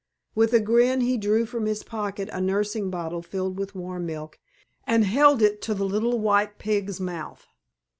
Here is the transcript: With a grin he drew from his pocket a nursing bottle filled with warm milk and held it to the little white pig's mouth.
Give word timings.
With 0.33 0.51
a 0.53 0.59
grin 0.59 1.01
he 1.01 1.15
drew 1.15 1.45
from 1.45 1.67
his 1.67 1.83
pocket 1.83 2.27
a 2.33 2.41
nursing 2.41 2.89
bottle 2.89 3.21
filled 3.21 3.59
with 3.59 3.75
warm 3.75 4.07
milk 4.07 4.39
and 4.87 5.03
held 5.05 5.43
it 5.43 5.61
to 5.61 5.75
the 5.75 5.85
little 5.85 6.17
white 6.19 6.57
pig's 6.57 6.99
mouth. 6.99 7.45